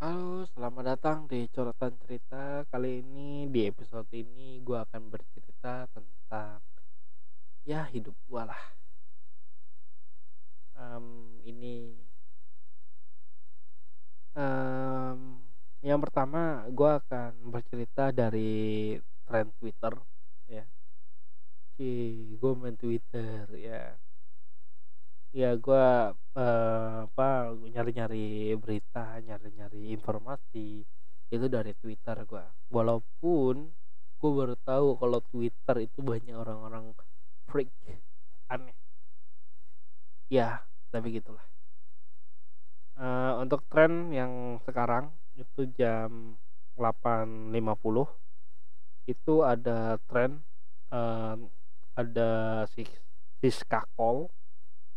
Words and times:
Halo, 0.00 0.48
selamat 0.56 0.96
datang 0.96 1.18
di 1.28 1.44
Corotan 1.52 1.92
Cerita. 2.00 2.64
Kali 2.72 3.04
ini 3.04 3.44
di 3.52 3.68
episode 3.68 4.08
ini 4.16 4.56
gue 4.64 4.72
akan 4.80 5.12
bercerita 5.12 5.84
tentang 5.92 6.56
ya 7.68 7.84
hidup 7.92 8.16
gue 8.24 8.40
lah. 8.40 8.64
Em, 10.72 11.04
ini 11.44 12.00
em, 14.32 15.20
yang 15.84 16.00
pertama 16.00 16.64
gue 16.72 16.90
akan 17.04 17.52
bercerita 17.52 18.08
dari 18.08 18.96
tren 19.28 19.52
Twitter 19.60 19.94
ya. 20.48 20.64
Si 21.76 21.88
gue 22.40 22.52
main 22.56 22.72
Twitter 22.80 23.44
ya. 23.52 24.00
Ya 25.30 25.54
gue 25.54 25.86
eh, 26.38 26.94
apa 27.06 27.54
nyari-nyari 27.74 28.50
berita, 28.62 29.22
nyari-nyari 29.26 29.94
informasi 29.94 30.82
itu 31.34 31.46
dari 31.46 31.72
Twitter 31.78 32.16
gue. 32.26 32.44
Walaupun 32.74 33.54
gue 34.20 34.30
baru 34.38 34.54
tahu 34.66 34.88
kalau 35.00 35.20
Twitter 35.30 35.76
itu 35.86 35.98
banyak 36.02 36.34
orang-orang 36.34 36.84
freak 37.46 37.70
aneh. 38.50 38.74
Ya, 40.30 40.66
tapi 40.90 41.10
gitulah. 41.14 41.44
Eh, 43.00 43.32
untuk 43.42 43.60
tren 43.70 44.12
yang 44.12 44.60
sekarang 44.66 45.08
itu 45.38 45.60
jam 45.78 46.36
8.50 46.76 48.06
itu 49.08 49.34
ada 49.52 49.96
tren 50.08 50.44
eh, 50.92 51.36
ada 52.00 52.30
si 52.72 52.82
Siska 53.40 53.80
Call 53.96 54.28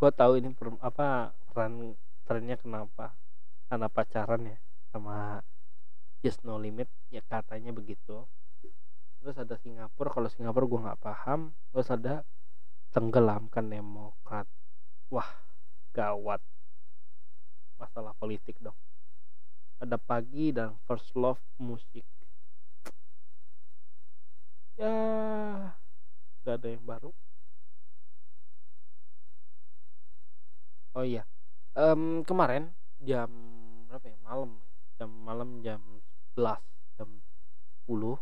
gue 0.03 0.11
tahu 0.11 0.35
ini 0.35 0.51
per, 0.51 0.75
apa 0.83 1.31
tren 1.55 1.95
trennya 2.27 2.59
kenapa 2.59 3.15
karena 3.71 3.87
pacaran 3.87 4.51
ya 4.51 4.59
sama 4.91 5.39
Just 6.19 6.43
No 6.43 6.59
Limit 6.59 6.91
ya 7.07 7.23
katanya 7.23 7.71
begitu. 7.71 8.27
Terus 9.23 9.39
ada 9.39 9.55
Singapura 9.55 10.11
kalau 10.11 10.27
Singapura 10.27 10.67
gue 10.67 10.79
nggak 10.83 10.99
paham 10.99 11.55
terus 11.71 11.87
ada 11.87 12.27
tenggelamkan 12.91 13.63
Demokrat. 13.63 14.43
Wah 15.07 15.31
gawat. 15.95 16.43
Masalah 17.79 18.11
politik 18.19 18.59
dong. 18.59 18.75
Ada 19.79 19.95
pagi 19.95 20.51
dan 20.51 20.75
first 20.83 21.15
love 21.15 21.39
musik 21.55 22.03
ya 24.73 24.89
gak 26.43 26.59
ada 26.59 26.67
yang 26.75 26.81
baru 26.81 27.13
oh 30.97 31.05
iya. 31.05 31.23
Em, 31.73 32.21
kemarin 32.25 32.69
jam 33.01 33.29
berapa 33.89 34.05
ya? 34.07 34.17
Malam. 34.21 34.51
Jam 35.01 35.09
malam 35.09 35.49
jam 35.65 35.81
11 36.37 36.61
jam 36.97 37.09
10 37.89 38.21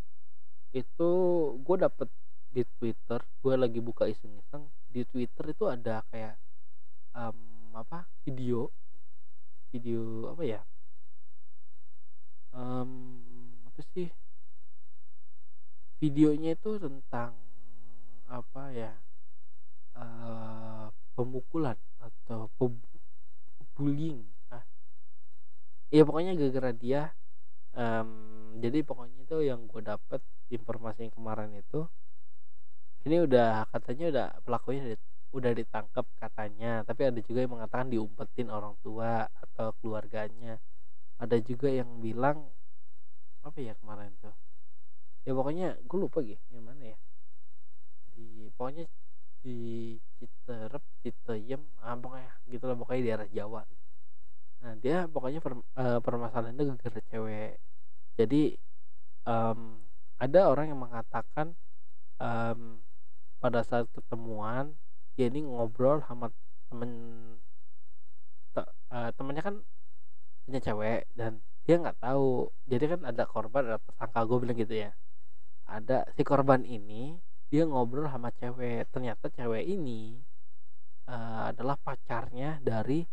itu 0.72 1.12
gue 1.60 1.76
dapet 1.84 2.08
di 2.52 2.64
Twitter 2.80 3.20
gue 3.44 3.56
lagi 3.60 3.80
buka 3.84 4.08
iseng-iseng 4.08 4.72
di 4.88 5.04
Twitter 5.04 5.52
itu 5.52 5.68
ada 5.68 6.04
kayak 6.12 6.36
em, 7.16 7.38
apa? 7.76 8.08
Video. 8.24 8.72
Video 9.72 10.32
apa 10.32 10.44
ya? 10.48 10.62
Em, 12.56 12.92
apa 13.68 13.82
sih? 13.96 14.08
Videonya 16.02 16.56
itu 16.58 16.80
tentang 16.80 17.36
apa 18.28 18.64
ya? 18.74 18.92
Eh, 19.96 20.86
pemukulan 21.16 21.78
atau 22.02 22.50
bullying 23.76 24.20
ah. 24.52 24.64
Ya 25.92 26.02
pokoknya 26.08 26.32
gara-gara 26.40 26.72
dia 26.76 27.02
em, 27.76 28.10
jadi 28.64 28.78
pokoknya 28.84 29.18
itu 29.26 29.38
yang 29.50 29.60
gue 29.72 29.82
dapet 29.84 30.22
informasi 30.52 31.08
yang 31.08 31.14
kemarin 31.16 31.52
itu 31.56 31.88
ini 33.08 33.18
udah 33.26 33.66
katanya 33.74 34.06
udah 34.14 34.28
pelakunya 34.46 34.82
udah, 34.94 35.00
udah 35.38 35.52
ditangkap 35.58 36.06
katanya 36.22 36.86
tapi 36.86 37.02
ada 37.10 37.20
juga 37.24 37.40
yang 37.44 37.54
mengatakan 37.58 37.88
diumpetin 37.94 38.50
orang 38.54 38.76
tua 38.86 39.26
atau 39.44 39.74
keluarganya. 39.82 40.60
Ada 41.22 41.38
juga 41.38 41.70
yang 41.70 42.02
bilang 42.02 42.50
apa 43.46 43.58
ya 43.62 43.74
kemarin 43.78 44.10
tuh? 44.22 44.34
Ya 45.26 45.32
pokoknya 45.38 45.78
gue 45.86 45.98
lupa 45.98 46.20
gitu 46.26 46.42
yang 46.50 46.66
mana 46.66 46.84
ya? 46.94 46.98
Di 48.16 48.50
pokoknya 48.58 48.86
di 49.44 49.52
Citerep 50.18 50.84
Citeyem 51.02 51.62
ah, 51.86 51.96
pokoknya 52.02 52.32
gitu 52.52 52.64
lah 52.70 52.76
pokoknya 52.80 53.00
di 53.04 53.08
daerah 53.10 53.30
Jawa. 53.38 53.62
Nah 54.62 54.74
dia 54.84 54.96
pokoknya 55.14 55.40
per, 55.46 55.54
eh, 55.82 55.98
permasalahannya 56.06 56.64
gara-gara 56.70 57.00
cewek. 57.10 57.50
Jadi 58.20 58.36
em, 59.30 59.60
ada 60.24 60.40
orang 60.52 60.66
yang 60.72 60.82
mengatakan 60.86 61.48
em, 62.24 62.62
pada 63.44 63.62
saat 63.70 63.88
ketemuan 63.96 64.66
dia 65.16 65.26
ini 65.32 65.40
ngobrol 65.48 65.98
sama 66.08 66.28
temen 66.70 66.92
te- 68.54 68.72
eh, 68.96 69.10
temennya 69.18 69.44
kan 69.48 69.56
punya 70.46 70.60
cewek 70.68 71.00
dan 71.20 71.32
dia 71.66 71.76
nggak 71.82 71.98
tahu. 72.04 72.26
Jadi 72.72 72.86
kan 72.94 73.02
ada 73.10 73.24
korban 73.34 73.64
ada 73.70 73.80
tersangka 73.88 74.20
gue 74.30 74.38
bilang 74.44 74.58
gitu 74.64 74.76
ya. 74.86 74.90
Ada 75.76 75.94
si 76.16 76.22
korban 76.30 76.62
ini 76.76 76.94
dia 77.52 77.64
ngobrol 77.68 78.08
sama 78.08 78.32
cewek 78.40 78.88
ternyata 78.96 79.28
cewek 79.28 79.64
ini 79.68 80.16
eh, 81.12 81.42
adalah 81.52 81.76
pacarnya 81.76 82.58
dari 82.64 83.04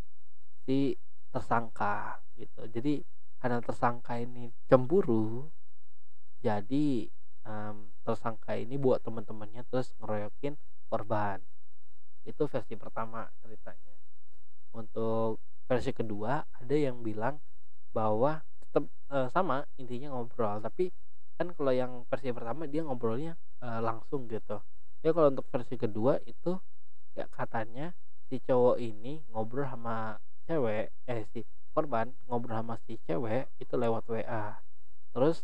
si 0.65 0.95
tersangka 1.35 2.23
gitu. 2.39 2.63
Jadi 2.71 3.03
karena 3.43 3.59
tersangka 3.63 4.19
ini 4.19 4.51
cemburu 4.71 5.47
jadi 6.39 7.07
em, 7.47 7.77
tersangka 8.07 8.55
ini 8.55 8.75
buat 8.79 9.03
teman-temannya 9.03 9.63
terus 9.71 9.91
ngeroyokin 9.99 10.55
korban. 10.91 11.39
Itu 12.23 12.47
versi 12.47 12.75
pertama 12.79 13.27
ceritanya. 13.43 13.95
Untuk 14.75 15.43
versi 15.69 15.91
kedua 15.91 16.45
ada 16.47 16.77
yang 16.77 17.03
bilang 17.03 17.43
bahwa 17.91 18.43
tetap 18.63 18.85
eh, 19.11 19.29
sama 19.35 19.67
intinya 19.81 20.15
ngobrol. 20.15 20.63
Tapi 20.63 20.91
kan 21.39 21.51
kalau 21.55 21.73
yang 21.75 21.93
versi 22.11 22.31
pertama 22.35 22.67
dia 22.71 22.83
ngobrolnya 22.87 23.35
eh, 23.63 23.81
langsung 23.83 24.27
gitu. 24.31 24.59
Ya 25.03 25.11
kalau 25.15 25.31
untuk 25.31 25.47
versi 25.51 25.75
kedua 25.79 26.19
itu 26.27 26.59
ya 27.15 27.27
katanya 27.31 27.95
si 28.31 28.39
cowok 28.43 28.77
ini 28.79 29.23
ngobrol 29.33 29.67
sama 29.67 30.19
cewek 30.47 30.91
eh 31.07 31.23
si 31.33 31.43
korban 31.75 32.11
ngobrol 32.27 32.59
sama 32.61 32.75
si 32.87 32.99
cewek 33.07 33.49
itu 33.63 33.75
lewat 33.75 34.05
WA 34.11 34.59
terus 35.15 35.43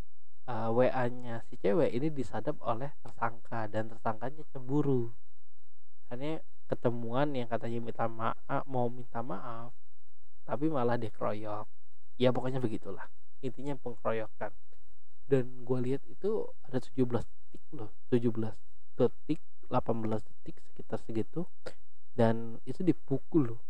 eh, 0.50 0.68
WA-nya 0.70 1.42
si 1.48 1.54
cewek 1.58 1.90
ini 1.94 2.08
disadap 2.12 2.58
oleh 2.62 2.90
tersangka 3.02 3.66
dan 3.70 3.90
tersangkanya 3.90 4.42
cemburu. 4.52 5.10
Hanya 6.12 6.42
ketemuan 6.70 7.32
yang 7.36 7.48
katanya 7.48 7.78
minta 7.80 8.06
maaf 8.08 8.64
mau 8.68 8.88
minta 8.88 9.20
maaf 9.20 9.72
tapi 10.44 10.68
malah 10.68 11.00
dikeroyok. 11.00 11.66
Ya 12.20 12.30
pokoknya 12.30 12.60
begitulah. 12.62 13.08
Intinya 13.42 13.74
pengkeroyokan 13.80 14.52
dan 15.24 15.64
gue 15.64 15.78
lihat 15.80 16.02
itu 16.08 16.48
ada 16.68 16.78
17 16.78 17.00
detik 17.00 17.64
loh 17.72 17.90
17 18.12 18.30
detik 18.94 19.40
18 19.68 20.22
detik 20.22 20.56
sekitar 20.70 20.98
segitu. 21.02 21.48
Dan 22.14 22.62
itu 22.62 22.86
dipukul 22.86 23.54
loh. 23.54 23.62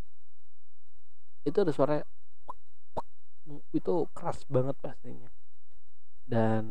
Itu 1.41 1.65
ada 1.65 1.73
suara 1.73 1.97
itu 3.77 3.93
keras 4.13 4.45
banget 4.45 4.77
pastinya. 4.77 5.29
Dan 6.25 6.65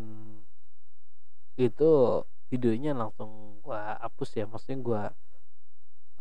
itu 1.59 2.23
videonya 2.51 2.95
langsung 2.95 3.63
gua 3.63 3.99
hapus 4.03 4.31
ya 4.39 4.47
maksudnya 4.47 4.79
gua 4.83 5.03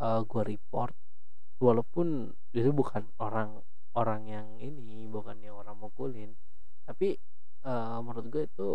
eh, 0.01 0.21
gua 0.25 0.43
report. 0.45 0.95
Walaupun 1.61 2.33
itu 2.53 2.69
bukan 2.73 3.05
orang 3.21 3.61
orang 3.93 4.25
yang 4.25 4.47
ini 4.57 5.05
bukan 5.05 5.37
yang 5.37 5.61
orang 5.61 5.77
mukulin 5.77 6.33
tapi 6.83 7.15
eh, 7.69 7.97
menurut 8.05 8.25
gue 8.33 8.43
itu 8.49 8.69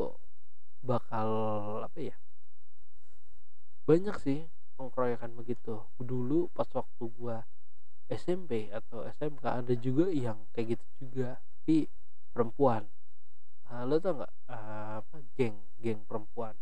bakal 0.82 1.30
apa 1.86 1.98
ya 1.98 2.16
banyak 3.88 4.16
sih 4.20 4.40
pengkeroyokan 4.78 5.32
begitu. 5.34 5.80
Dulu 5.98 6.52
pas 6.54 6.68
waktu 6.70 7.04
gua 7.18 7.42
SMP 8.08 8.70
atau 8.70 9.02
SMK 9.04 9.44
ada 9.64 9.74
juga 9.74 10.06
yang 10.12 10.38
kayak 10.54 10.78
gitu 10.78 10.86
juga 11.02 11.40
tapi 11.68 11.90
perempuan. 12.32 12.84
Ah, 13.68 13.84
lo 13.84 14.00
tau 14.00 14.16
nggak 14.16 14.32
ah, 14.48 15.04
apa 15.04 15.16
geng 15.36 15.56
geng 15.82 16.00
perempuan? 16.08 16.54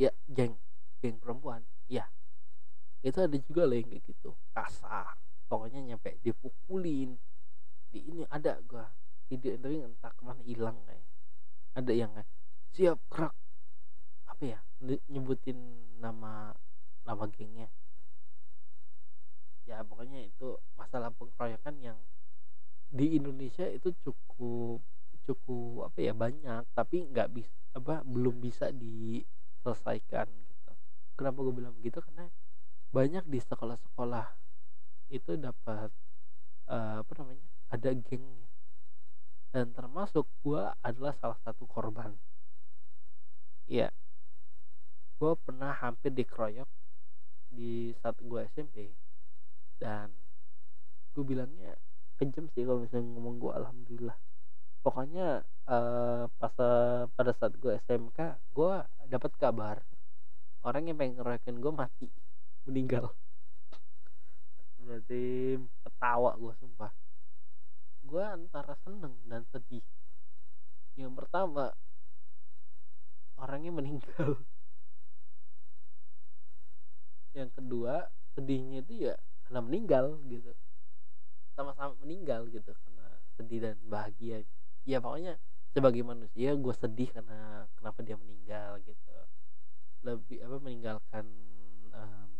Ya 0.00 0.10
geng 0.28 0.56
geng 1.00 1.16
perempuan 1.20 1.64
ya 1.88 2.04
itu 3.00 3.16
ada 3.16 3.36
juga 3.40 3.64
loh 3.64 3.76
yang 3.76 3.88
kayak 3.88 4.04
gitu. 4.04 4.30
Kasar 4.52 5.16
pokoknya 5.48 5.80
nyampe 5.82 6.20
dipukulin 6.20 7.16
di 7.90 8.00
ini 8.06 8.22
ada 8.28 8.60
gua 8.64 8.86
video 9.30 9.54
tapi 9.62 9.86
entah 9.86 10.10
ke 10.10 10.22
mana 10.26 10.42
hilang 10.42 10.74
kayak 10.82 11.06
ada 11.78 11.92
yang 11.94 12.10
siap 12.74 12.98
gerak. 13.06 13.30
Apa 14.26 14.42
ya 14.42 14.58
ny- 14.82 15.04
nyebutin 15.06 15.58
nama 16.02 16.50
nama 17.06 17.24
gengnya. 17.30 17.70
Ya 19.70 19.86
pokoknya 19.86 20.26
itu 20.26 20.58
masalah 20.74 21.14
pengkeroyokan 21.14 21.78
yang 21.78 21.98
di 22.90 23.14
Indonesia 23.14 23.70
itu 23.70 23.94
cukup 24.02 24.82
cukup 25.22 25.86
apa 25.86 25.98
ya 26.02 26.10
banyak 26.10 26.66
tapi 26.74 27.06
nggak 27.06 27.30
bisa 27.30 27.54
apa 27.70 28.02
belum 28.02 28.42
bisa 28.42 28.74
diselesaikan 28.74 30.26
gitu. 30.26 30.72
Kenapa 31.14 31.38
gue 31.46 31.54
bilang 31.54 31.74
begitu? 31.78 32.02
Karena 32.02 32.26
banyak 32.90 33.22
di 33.30 33.38
sekolah-sekolah 33.38 34.26
itu 35.14 35.38
dapat 35.38 35.94
uh, 36.66 37.02
apa 37.06 37.12
namanya 37.22 37.46
ada 37.70 37.94
gengnya 37.94 38.49
dan 39.50 39.74
termasuk 39.74 40.26
gue 40.46 40.62
adalah 40.82 41.14
salah 41.18 41.38
satu 41.42 41.66
korban. 41.66 42.14
Ya 43.66 43.90
gue 45.20 45.32
pernah 45.44 45.76
hampir 45.76 46.16
dikeroyok 46.16 46.64
di 47.52 47.92
saat 48.00 48.16
gue 48.24 48.40
SMP 48.56 48.88
dan 49.76 50.08
gue 51.12 51.24
bilangnya 51.26 51.76
kejam 52.16 52.48
sih 52.56 52.64
kalau 52.64 52.80
misalnya 52.80 53.10
ngomong 53.18 53.36
gue 53.36 53.52
alhamdulillah. 53.52 54.16
Pokoknya 54.80 55.44
uh, 55.68 56.24
pas 56.40 56.54
uh, 56.56 57.04
pada 57.12 57.36
saat 57.36 57.52
gue 57.60 57.76
SMK 57.84 58.18
gue 58.56 58.72
dapat 59.12 59.32
kabar 59.36 59.76
orang 60.64 60.88
yang 60.88 60.96
pengen 60.96 61.20
ngeroyokin 61.20 61.56
gue 61.60 61.72
mati 61.74 62.08
meninggal. 62.64 63.12
Berarti 64.80 65.60
ketawa 65.84 66.32
gue 66.40 66.52
sumpah 66.56 66.92
gue 68.10 68.24
antara 68.26 68.74
seneng 68.82 69.14
dan 69.30 69.46
sedih. 69.54 69.86
Yang 70.98 71.12
pertama 71.14 71.70
orangnya 73.38 73.70
meninggal. 73.70 74.42
Yang 77.38 77.50
kedua 77.54 78.10
sedihnya 78.34 78.82
itu 78.82 79.06
ya 79.06 79.14
karena 79.46 79.62
meninggal 79.62 80.18
gitu. 80.26 80.50
Sama-sama 81.54 81.94
meninggal 82.02 82.50
gitu 82.50 82.74
karena 82.74 83.06
sedih 83.38 83.62
dan 83.62 83.78
bahagia. 83.86 84.42
Ya 84.82 84.98
pokoknya 84.98 85.38
sebagai 85.70 86.02
manusia 86.02 86.58
gue 86.58 86.74
sedih 86.74 87.14
karena 87.14 87.70
kenapa 87.78 88.02
dia 88.02 88.18
meninggal 88.18 88.82
gitu. 88.82 89.14
Lebih 90.02 90.42
apa 90.50 90.56
meninggalkan 90.58 91.26
um, 91.94 92.30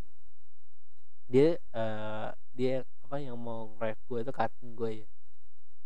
dia 1.30 1.62
uh, 1.78 2.34
dia 2.58 2.82
apa 3.06 3.22
yang 3.22 3.38
mau 3.38 3.70
ngerek 3.78 4.02
gue 4.10 4.18
itu 4.26 4.32
cutting 4.34 4.74
gue 4.74 5.06
ya 5.06 5.08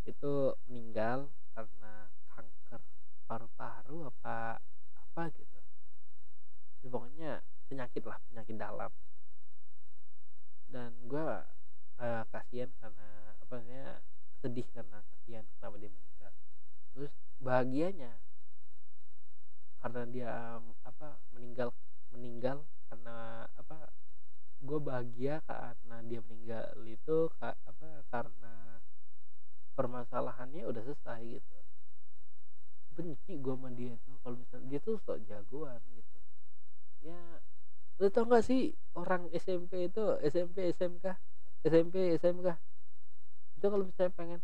itu 0.04 0.52
meninggal 0.68 1.32
karena 1.56 2.12
kanker 2.28 2.80
paru-paru 3.24 4.08
apa 4.08 4.60
apa 4.92 5.22
gitu. 5.32 5.58
Ya, 6.84 6.88
pokoknya 6.92 7.32
penyakit 7.68 8.04
lah 8.04 8.18
penyakit 8.28 8.56
dalam. 8.60 8.92
Dan 10.68 10.92
gue 11.08 11.28
uh, 12.00 12.22
kasihan 12.28 12.70
karena 12.82 13.08
apa 13.40 13.52
namanya 13.60 14.02
sedih 14.42 14.66
karena 14.74 15.00
kasihan 15.00 15.46
kenapa 15.56 15.76
dia 15.80 15.90
meninggal. 15.92 16.32
Terus 16.92 17.12
bahagianya 17.40 18.12
karena 19.84 20.02
dia 20.08 20.32
apa 20.84 21.20
meninggal 21.36 21.68
meninggal 22.08 22.64
karena 22.88 23.44
apa 23.52 23.92
gue 24.64 24.78
bahagia 24.80 25.44
karena 25.44 25.96
dia 26.08 26.20
meninggal 26.24 26.72
itu 26.88 27.28
apa 27.40 28.00
karena 28.08 28.80
permasalahannya 29.74 30.64
udah 30.64 30.82
selesai 30.86 31.20
gitu. 31.38 31.56
Benci 32.94 33.36
gue 33.42 33.54
sama 33.54 33.68
dia 33.74 33.98
tuh 34.06 34.16
kalau 34.22 34.36
misalnya 34.38 34.66
dia 34.70 34.80
tuh 34.80 34.96
sok 35.02 35.18
jagoan 35.26 35.82
gitu. 35.92 36.16
Ya 37.04 37.20
lu 37.98 38.10
tau 38.10 38.26
gak 38.26 38.42
sih 38.42 38.74
orang 38.98 39.30
SMP 39.34 39.86
itu 39.86 40.02
SMP 40.26 40.74
SMK 40.74 41.14
SMP 41.62 42.18
SMK 42.18 42.48
itu 43.54 43.66
kalau 43.70 43.86
misalnya 43.86 44.12
pengen 44.18 44.40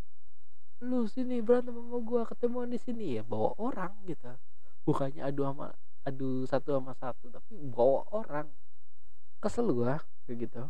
lu 0.81 1.05
sini 1.05 1.44
berantem 1.44 1.77
sama 1.77 1.99
gua 2.00 2.25
ketemuan 2.25 2.73
di 2.73 2.81
sini 2.81 3.21
ya 3.21 3.23
bawa 3.27 3.53
orang 3.61 3.93
gitu. 4.09 4.32
Bukannya 4.87 5.21
adu 5.21 5.44
sama 5.44 5.67
adu 6.09 6.49
satu 6.49 6.81
sama 6.81 6.93
satu 6.97 7.29
tapi 7.29 7.61
bawa 7.61 8.06
orang. 8.17 8.49
Kesel 9.44 9.69
gua 9.77 10.00
kayak 10.25 10.49
gitu. 10.49 10.62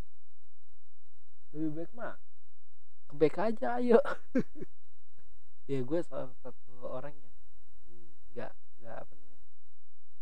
Lebih 1.54 1.70
baik 1.78 1.90
mah 1.94 2.18
ke 3.10 3.14
BK 3.18 3.36
aja 3.50 3.68
ayo. 3.82 3.98
Ya 5.70 5.86
gue 5.86 6.02
salah 6.02 6.34
satu 6.42 6.82
orang 6.82 7.14
yang 7.14 7.34
nggak 8.34 8.52
nggak 8.82 8.96
apa 9.06 9.12
namanya 9.14 9.50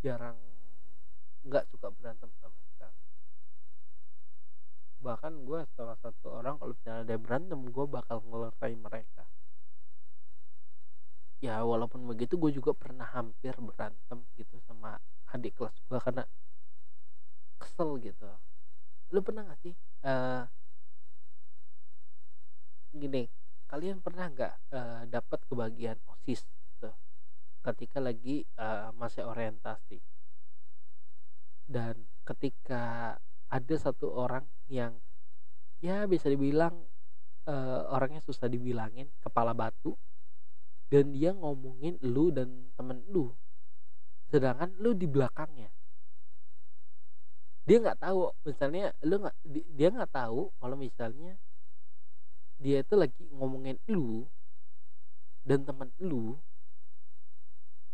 jarang 0.04 0.38
nggak 1.40 1.64
suka 1.72 1.88
berantem 1.88 2.28
sama 2.36 2.60
sekali. 2.68 3.00
Bahkan 5.00 5.32
gue 5.48 5.60
salah 5.72 5.96
satu 6.04 6.36
orang 6.36 6.60
kalau 6.60 6.76
misalnya 6.76 7.00
ada 7.00 7.16
berantem 7.16 7.64
gue 7.64 7.84
bakal 7.88 8.20
ngelerai 8.28 8.76
mereka. 8.76 9.24
Ya 11.40 11.64
walaupun 11.64 12.04
begitu 12.04 12.36
gue 12.36 12.52
juga 12.52 12.76
pernah 12.76 13.08
hampir 13.08 13.56
berantem 13.56 14.28
gitu 14.36 14.60
sama 14.68 15.00
adik 15.32 15.56
kelas 15.56 15.80
gue 15.88 15.96
karena 15.96 16.28
kesel 17.56 17.96
gitu. 18.04 18.28
Lu 19.16 19.24
pernah 19.24 19.48
gak 19.48 19.64
sih 19.64 19.72
uh, 20.04 20.44
gini 22.92 23.28
kalian 23.68 24.00
pernah 24.00 24.32
nggak 24.32 24.54
uh, 24.72 25.02
dapat 25.12 25.40
kebagian 25.44 26.00
osis 26.08 26.48
gitu 26.48 26.88
ketika 27.68 27.98
lagi 28.00 28.48
uh, 28.56 28.94
masih 28.96 29.28
orientasi? 29.28 30.00
Dan 31.68 32.08
ketika 32.24 33.16
ada 33.48 33.76
satu 33.76 34.08
orang 34.12 34.48
yang 34.72 34.96
ya 35.84 36.08
bisa 36.08 36.32
dibilang 36.32 36.88
uh, 37.44 37.92
orangnya 37.92 38.24
susah 38.24 38.48
dibilangin 38.48 39.08
kepala 39.20 39.52
batu 39.52 39.96
dan 40.88 41.12
dia 41.12 41.36
ngomongin 41.36 42.00
lu 42.00 42.32
dan 42.32 42.72
temen 42.72 43.04
lu 43.12 43.36
sedangkan 44.32 44.72
lu 44.80 44.96
di 44.96 45.04
belakangnya. 45.04 45.68
Dia 47.68 47.84
nggak 47.84 48.00
tahu 48.00 48.32
misalnya 48.48 48.96
lu 49.04 49.20
nggak 49.20 49.36
dia 49.76 49.88
nggak 49.92 50.12
tahu 50.12 50.52
kalau 50.56 50.76
misalnya 50.76 51.36
dia 52.58 52.82
itu 52.82 52.94
lagi 52.98 53.24
ngomongin 53.30 53.78
lu 53.86 54.26
dan 55.46 55.62
temen 55.62 55.88
lu 56.02 56.34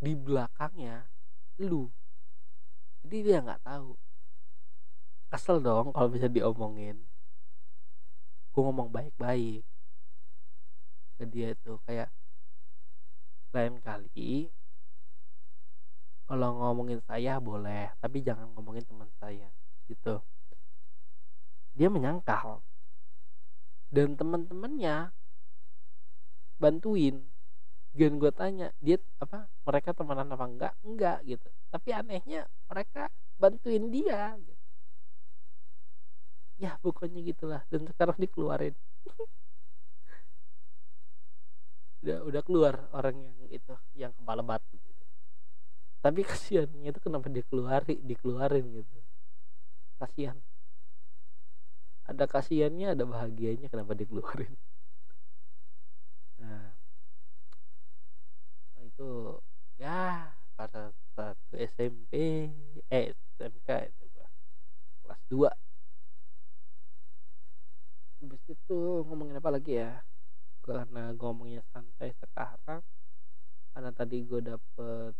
di 0.01 0.17
belakangnya 0.17 1.05
lu. 1.61 1.87
Jadi 3.05 3.17
dia 3.21 3.39
nggak 3.45 3.61
tahu. 3.61 3.93
Kesel 5.29 5.61
dong 5.61 5.93
kalau 5.93 6.09
bisa 6.09 6.25
diomongin. 6.25 6.97
Gue 8.51 8.61
ngomong 8.65 8.89
baik-baik 8.89 9.61
ke 11.15 11.23
dia 11.29 11.55
itu 11.55 11.79
kayak 11.87 12.11
lain 13.55 13.79
kali 13.79 14.51
kalau 16.27 16.59
ngomongin 16.59 16.99
saya 17.07 17.39
boleh 17.39 17.87
tapi 18.03 18.19
jangan 18.19 18.51
ngomongin 18.51 18.83
teman 18.83 19.07
saya 19.21 19.47
gitu. 19.87 20.19
Dia 21.77 21.87
menyangkal 21.87 22.59
dan 23.95 24.19
teman-temannya 24.19 25.15
bantuin. 26.59 27.23
Dan 27.95 28.19
gue 28.19 28.27
tanya 28.35 28.75
dia 28.83 28.99
apa 29.23 29.47
mereka 29.63 29.95
temenan 29.95 30.27
apa 30.35 30.45
enggak? 30.51 30.73
Enggak 30.83 31.23
gitu. 31.23 31.47
Tapi 31.71 31.89
anehnya 31.95 32.43
mereka 32.67 33.07
bantuin 33.39 33.87
dia 33.87 34.35
gitu. 34.35 34.63
ya 36.59 36.75
pokoknya 36.83 37.23
gitulah. 37.23 37.63
Dan 37.71 37.87
sekarang 37.87 38.19
dikeluarin. 38.19 38.75
Udah 42.05 42.21
udah 42.21 42.41
keluar 42.45 42.75
orang 42.93 43.17
yang 43.17 43.49
itu 43.49 43.73
yang 43.97 44.13
kepala 44.13 44.45
batu 44.45 44.77
gitu. 44.77 45.03
tapi 46.05 46.21
kasihannya 46.21 46.93
itu 46.93 47.01
kenapa 47.01 47.25
dikeluarin 47.33 47.97
dikeluarin 48.05 48.61
gitu. 48.77 48.97
Kasihan 49.97 50.37
ada 52.09 52.25
kasihannya 52.33 52.87
ada 52.93 53.03
bahagianya 53.13 53.67
kenapa 53.73 53.93
dikeluarin? 53.97 54.53
Nah. 56.39 56.75
Itu 58.79 59.41
ya 59.81 60.31
pada 60.55 60.81
saat 61.15 61.37
ke 61.51 61.55
SMP 61.75 62.13
eh 62.87 63.05
SMK 63.35 63.69
itu 63.91 64.03
gua 64.15 64.27
kelas 65.03 65.21
2 65.31 65.51
habis 68.21 68.41
itu 68.49 68.79
ngomongin 69.07 69.37
apa 69.41 69.49
lagi 69.55 69.71
ya? 69.81 70.01
Karena 70.65 71.13
ngomongnya 71.19 71.61
santai 71.71 72.09
sekarang 72.21 72.81
karena 73.75 73.91
tadi 73.99 74.17
gue 74.29 74.41
dapet 74.51 75.13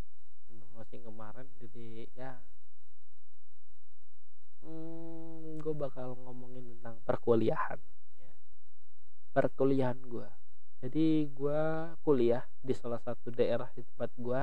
informasi 0.50 0.96
kemarin 1.06 1.48
jadi 1.62 2.08
ya 2.16 2.32
hmm, 4.66 5.62
gue 5.62 5.74
bakal 5.78 6.18
ngomongin 6.18 6.66
tentang 6.78 6.98
perkuliahan 7.06 7.80
ya. 8.18 8.32
perkuliahan 9.32 10.02
gue 10.02 10.28
jadi 10.86 11.26
gue 11.34 11.62
kuliah 12.06 12.46
di 12.62 12.78
salah 12.78 13.02
satu 13.02 13.34
daerah 13.34 13.66
di 13.74 13.82
tempat 13.82 14.14
gue 14.22 14.42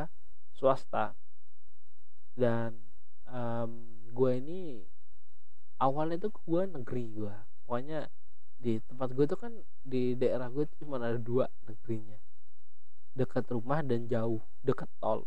swasta. 0.59 1.15
Dan 2.35 2.75
um, 3.31 3.87
gue 4.11 4.33
ini 4.43 4.83
awalnya 5.79 6.27
tuh 6.27 6.35
gue 6.43 6.63
negeri 6.67 7.05
gue 7.15 7.35
pokoknya 7.63 8.11
di 8.59 8.79
tempat 8.83 9.15
gue 9.15 9.27
tuh 9.27 9.39
kan 9.39 9.53
di 9.83 10.15
daerah 10.19 10.51
gue 10.51 10.67
tuh 10.67 10.83
cuma 10.83 10.99
ada 10.99 11.15
dua 11.15 11.47
negerinya. 11.71 12.19
Dekat 13.15 13.47
rumah 13.55 13.85
dan 13.87 14.11
jauh 14.11 14.43
dekat 14.67 14.91
tol. 14.99 15.23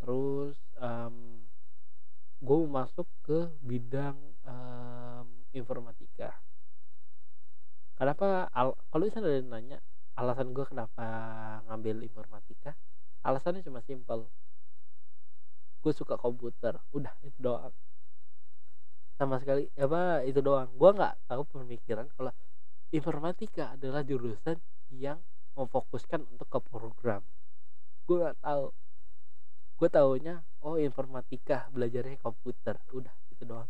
Terus 0.00 0.56
um, 0.80 1.39
gue 2.40 2.58
masuk 2.64 3.04
ke 3.20 3.52
bidang 3.60 4.16
um, 4.48 5.28
informatika. 5.52 6.40
Kenapa 8.00 8.48
al 8.56 8.72
kalau 8.88 9.04
misalnya 9.04 9.28
ada 9.28 9.44
nanya 9.44 9.78
alasan 10.16 10.56
gue 10.56 10.64
kenapa 10.64 11.04
ngambil 11.68 12.00
informatika? 12.00 12.72
Alasannya 13.20 13.60
cuma 13.60 13.84
simpel. 13.84 14.24
Gue 15.84 15.92
suka 15.92 16.16
komputer. 16.16 16.80
Udah 16.96 17.12
itu 17.20 17.36
doang. 17.36 17.76
Sama 19.20 19.36
sekali 19.36 19.68
apa 19.76 20.24
itu 20.24 20.40
doang. 20.40 20.72
Gue 20.80 20.96
nggak 20.96 21.28
tahu 21.28 21.44
pemikiran 21.44 22.08
kalau 22.16 22.32
informatika 22.88 23.76
adalah 23.76 24.00
jurusan 24.00 24.56
yang 24.88 25.20
memfokuskan 25.60 26.24
untuk 26.24 26.48
ke 26.48 26.58
program. 26.72 27.20
Gue 28.08 28.24
nggak 28.24 28.40
tahu 28.40 28.72
gue 29.80 29.88
taunya 29.88 30.44
oh 30.60 30.76
informatika 30.76 31.64
belajarnya 31.72 32.20
komputer. 32.20 32.76
Udah 32.92 33.14
itu 33.32 33.48
doang. 33.48 33.68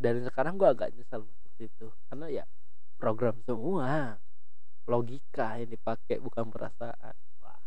Dan 0.00 0.24
sekarang 0.24 0.56
gue 0.56 0.64
agak 0.64 0.96
nyesal 0.96 1.28
masuk 1.28 1.52
situ 1.60 1.92
karena 2.08 2.26
ya 2.32 2.44
program 2.96 3.36
semua 3.44 4.16
logika 4.88 5.60
yang 5.60 5.68
dipakai 5.68 6.16
bukan 6.24 6.48
perasaan. 6.48 7.14
Wah. 7.44 7.60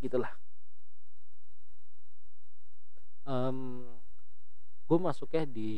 Gitulah. 0.00 0.32
Um, 3.28 3.84
gue 4.88 4.98
masuknya 4.98 5.44
di 5.44 5.70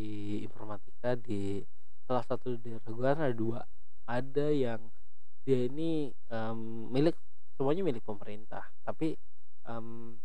informatika 0.46 1.18
di 1.18 1.66
salah 2.06 2.22
satu 2.22 2.54
daerah 2.54 2.86
gue 2.86 3.08
ada 3.10 3.34
dua. 3.34 3.60
Ada 4.06 4.46
yang 4.54 4.80
dia 5.42 5.66
ini 5.66 6.14
um, 6.30 6.86
milik 6.94 7.18
semuanya 7.58 7.82
milik 7.82 8.06
pemerintah. 8.06 8.62
Tapi 8.86 9.18
um, 9.66 10.19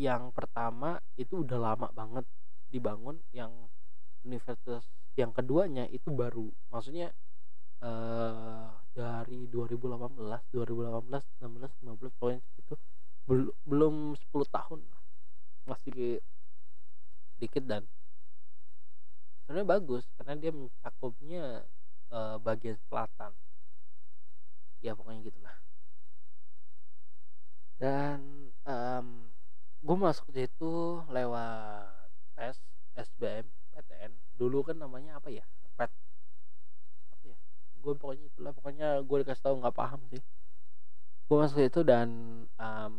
yang 0.00 0.32
pertama 0.32 0.96
itu 1.20 1.44
udah 1.44 1.58
lama 1.60 1.88
banget 1.92 2.24
dibangun 2.72 3.20
yang 3.34 3.52
universitas 4.24 4.86
yang 5.18 5.34
keduanya 5.34 5.84
itu 5.90 6.08
baru. 6.08 6.48
Maksudnya 6.72 7.12
uh, 7.84 8.70
dari 8.94 9.44
2018 9.50 10.16
2018 10.52 11.44
16 11.44 11.84
15 11.84 12.20
poin 12.20 12.36
segitu 12.40 12.74
belum 13.28 13.52
belum 13.68 13.94
10 14.32 14.56
tahun 14.56 14.80
masih 15.68 16.18
sedikit 17.36 17.62
dan 17.68 17.82
sebenarnya 19.44 19.66
bagus 19.68 20.04
karena 20.16 20.34
dia 20.38 20.52
mencakupnya 20.54 21.44
uh, 22.14 22.36
bagian 22.40 22.78
selatan. 22.88 23.32
Ya 24.80 24.96
pokoknya 24.96 25.28
gitulah 25.28 25.56
dan 27.80 28.20
um, 28.68 29.32
gue 29.80 29.96
masuk 29.96 30.28
situ 30.36 31.00
lewat 31.08 31.88
tes 32.36 32.60
SBM 32.92 33.48
PTN 33.72 34.12
dulu 34.36 34.60
kan 34.60 34.76
namanya 34.76 35.16
apa 35.16 35.32
ya? 35.32 35.44
Pet. 35.80 35.88
Apa 37.16 37.24
ya? 37.24 37.38
Gue 37.80 37.96
pokoknya 37.96 38.28
itulah 38.28 38.52
pokoknya 38.52 39.00
gue 39.00 39.16
dikasih 39.24 39.44
tahu 39.48 39.64
nggak 39.64 39.72
paham 39.72 40.00
sih. 40.12 40.20
Gue 41.24 41.36
masuk 41.40 41.64
itu 41.64 41.80
dan 41.80 42.08
um, 42.60 42.94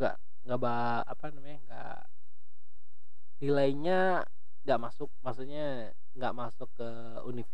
nggak 0.00 0.16
nggak 0.48 0.60
apa 1.04 1.24
namanya 1.36 1.58
nggak 1.68 2.00
nilainya 3.44 4.24
nggak 4.64 4.80
masuk. 4.80 5.12
Maksudnya 5.20 5.92
nggak 6.16 6.32
masuk 6.32 6.72
ke 6.72 6.88
univ 7.28 7.44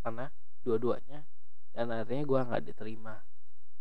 sana 0.00 0.32
dua-duanya 0.64 1.28
dan 1.76 1.92
akhirnya 1.92 2.24
gue 2.24 2.40
nggak 2.48 2.64
diterima 2.64 3.20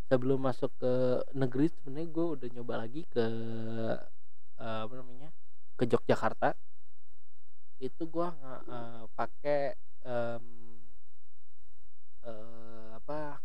sebelum 0.07 0.39
masuk 0.39 0.71
ke 0.79 0.93
negeri 1.35 1.67
sebenarnya 1.67 2.09
gue 2.09 2.25
udah 2.39 2.47
nyoba 2.55 2.73
lagi 2.87 3.03
ke 3.11 3.25
uh, 4.57 4.79
apa 4.87 4.93
namanya 4.95 5.29
ke 5.75 5.83
Yogyakarta. 5.83 6.55
Itu 7.77 8.07
gue 8.07 8.27
nggak 8.27 8.61
uh, 8.71 9.03
pakai 9.13 9.75
um, 10.07 10.47
uh, 12.23 12.89
apa 12.97 13.43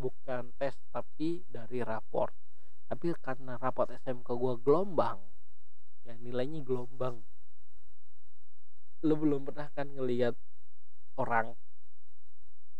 bukan 0.00 0.50
tes 0.56 0.74
tapi 0.88 1.44
dari 1.44 1.84
raport. 1.84 2.32
Tapi 2.88 3.12
karena 3.20 3.60
raport 3.60 3.92
SMK 4.00 4.28
gue 4.32 4.54
gelombang 4.64 5.20
ya 6.08 6.16
nilainya 6.16 6.64
gelombang. 6.64 7.20
Lu 9.04 9.14
belum 9.14 9.44
pernah 9.44 9.68
kan 9.76 9.92
ngelihat 9.92 10.32
orang 11.20 11.52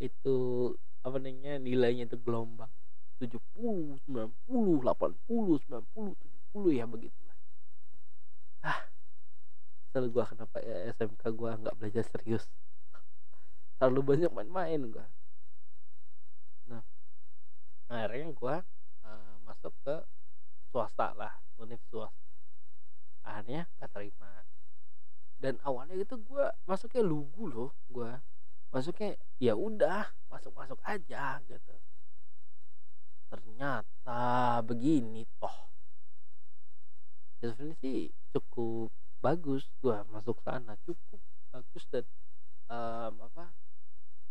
itu 0.01 0.73
apa 1.03 1.17
namanya 1.23 1.63
nilainya 1.63 2.05
itu 2.11 2.19
gelombang 2.19 2.71
70 3.19 3.99
90 4.07 4.35
80 4.47 5.67
90 5.67 6.15
70 6.55 6.79
ya 6.79 6.85
begitulah. 6.87 7.37
Ah 8.63 8.81
selalu 9.91 10.09
gua 10.15 10.25
kenapa 10.31 10.57
ya 10.63 10.93
SMK 10.95 11.23
gua 11.35 11.59
nggak 11.59 11.77
belajar 11.79 12.05
serius. 12.07 12.47
Terlalu 13.79 14.01
banyak 14.03 14.31
main-main 14.31 14.81
gua. 14.91 15.07
Nah 16.71 16.83
akhirnya 17.91 18.31
gua 18.35 18.63
uh, 19.03 19.37
masuk 19.43 19.75
ke 19.83 19.97
swasta 20.71 21.15
lah 21.19 21.35
univ 21.59 21.83
swasta. 21.91 22.27
Akhirnya 23.27 23.69
gak 23.77 23.93
terima. 23.93 24.47
Dan 25.39 25.55
awalnya 25.63 25.95
itu 25.95 26.19
gue 26.19 26.45
masuknya 26.67 27.03
lugu 27.07 27.47
loh 27.47 27.71
gue 27.87 28.11
masuknya 28.75 29.15
ya 29.39 29.55
udah 29.55 30.11
masuk 30.57 30.79
masuk 30.79 30.81
aja 30.89 31.41
gitu. 31.45 31.75
Ternyata 33.29 34.23
begini 34.65 35.29
toh. 35.37 35.59
Ya 37.45 37.53
sebenarnya 37.53 37.77
sih 37.85 38.11
cukup 38.35 38.91
bagus 39.19 39.67
gue 39.83 39.99
masuk 40.15 40.39
sana 40.47 40.79
cukup 40.87 41.21
bagus 41.51 41.85
dan 41.91 42.07
um, 42.71 43.15
apa 43.27 43.51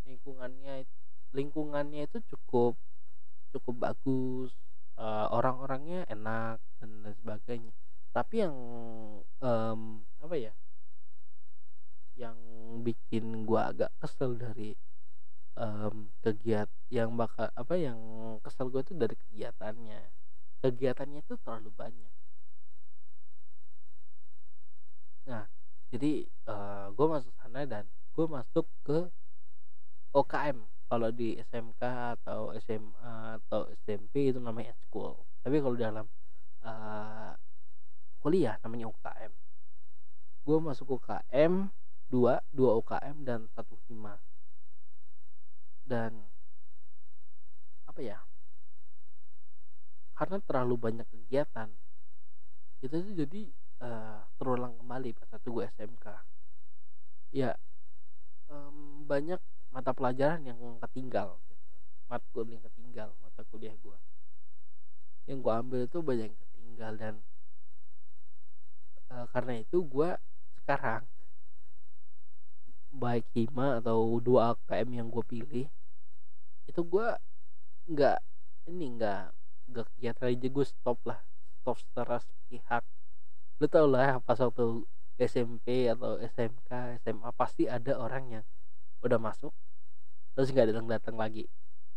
lingkungannya 0.08 0.88
lingkungannya 1.36 2.08
itu 2.08 2.24
cukup 2.32 2.80
cukup 3.52 3.76
bagus 3.92 4.52
uh, 4.98 5.28
orang-orangnya 5.32 6.04
enak 6.10 6.60
dan 6.82 6.90
lain 7.04 7.16
sebagainya. 7.22 7.74
Tapi 8.12 8.36
yang 8.42 8.56
um, 9.44 9.82
apa 10.24 10.36
ya 10.36 10.54
yang 12.18 12.38
bikin 12.82 13.46
gua 13.46 13.70
agak 13.72 13.94
kesel 14.02 14.34
dari 14.36 14.74
um, 15.58 16.08
kegiatan 16.24 16.70
yang 16.94 17.10
bakal 17.18 17.50
apa 17.52 17.76
yang 17.76 18.00
kesel 18.46 18.70
gue 18.70 18.82
itu 18.86 18.94
dari 18.94 19.16
kegiatannya. 19.18 20.02
Kegiatannya 20.64 21.20
itu 21.26 21.34
terlalu 21.42 21.70
banyak. 21.74 22.14
Nah 25.28 25.44
jadi 25.92 26.28
uh, 26.48 26.88
gue 26.94 27.08
masuk 27.10 27.34
sana 27.42 27.66
dan 27.66 27.86
gue 28.16 28.26
masuk 28.30 28.66
ke 28.86 28.98
OKM 30.16 30.58
kalau 30.88 31.10
di 31.12 31.36
SMK 31.52 31.82
atau 32.22 32.56
SMA 32.64 33.42
atau 33.44 33.68
SMP 33.84 34.32
itu 34.32 34.40
namanya 34.40 34.74
school. 34.88 35.26
Tapi 35.44 35.60
kalau 35.60 35.76
dalam 35.76 36.06
uh, 36.64 37.34
kuliah 38.24 38.56
namanya 38.64 38.88
UKM 38.92 39.32
gue 40.48 40.58
masuk 40.64 40.96
UKM 40.96 41.68
dua 42.08 42.40
dua 42.56 42.80
UKM 42.80 43.28
dan 43.28 43.52
satu 43.52 43.76
hima 43.92 44.16
dan 45.88 46.12
apa 47.88 48.00
ya? 48.04 48.20
Karena 50.14 50.38
terlalu 50.44 50.76
banyak 50.76 51.08
kegiatan 51.08 51.72
itu 52.78 52.94
tuh 52.94 53.14
jadi 53.18 53.42
uh, 53.82 54.22
terulang 54.38 54.78
kembali 54.78 55.18
pas 55.18 55.28
satu 55.34 55.50
gue 55.50 55.66
SMK 55.78 56.06
ya 57.34 57.58
um, 58.54 59.02
banyak 59.10 59.42
mata 59.74 59.92
pelajaran 59.92 60.46
yang 60.46 60.60
ketinggal 60.86 61.42
gitu. 61.50 61.66
matkul 62.08 62.46
yang 62.46 62.62
ketinggal 62.64 63.10
mata 63.20 63.42
kuliah 63.50 63.74
gue 63.82 63.98
yang 65.28 65.44
gue 65.44 65.54
ambil 65.54 65.82
itu 65.84 66.00
banyak 66.00 66.30
yang 66.32 66.40
ketinggal 66.54 66.94
dan 66.96 67.16
uh, 69.12 69.26
karena 69.34 69.60
itu 69.60 69.84
gue 69.84 70.10
sekarang 70.64 71.04
baik 72.92 73.26
hima 73.36 73.80
atau 73.84 74.20
dua 74.24 74.56
AKM 74.56 74.90
yang 75.04 75.08
gue 75.12 75.24
pilih 75.28 75.68
itu 76.68 76.82
gue 76.84 77.08
nggak 77.88 78.18
ini 78.68 78.86
nggak 79.00 79.24
nggak 79.72 79.86
kegiatan 79.96 80.28
aja 80.32 80.48
gue 80.48 80.66
stop 80.66 81.00
lah 81.08 81.20
stop 81.62 81.78
secara 81.80 82.20
pihak 82.52 82.84
lu 83.58 83.66
tau 83.68 83.88
lah 83.90 84.20
pas 84.22 84.38
waktu 84.40 84.86
SMP 85.18 85.90
atau 85.90 86.22
SMK 86.22 87.02
SMA 87.02 87.30
pasti 87.34 87.66
ada 87.66 87.98
orang 87.98 88.40
yang 88.40 88.46
udah 89.02 89.18
masuk 89.18 89.50
terus 90.38 90.54
nggak 90.54 90.70
datang 90.70 90.86
datang 90.86 91.18
lagi. 91.18 91.50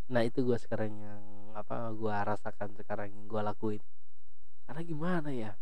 Nah 0.09 0.25
itu 0.25 0.41
gue 0.41 0.57
sekarang 0.57 0.97
yang 0.97 1.23
apa 1.53 1.93
gue 1.93 2.09
rasakan 2.09 2.73
sekarang 2.81 3.13
yang 3.13 3.29
gue 3.29 3.43
lakuin. 3.45 3.83
Karena 4.65 4.81
gimana 4.81 5.29
ya 5.29 5.53